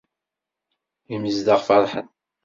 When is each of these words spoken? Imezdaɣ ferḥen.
Imezdaɣ 1.13 1.61
ferḥen. 1.67 2.07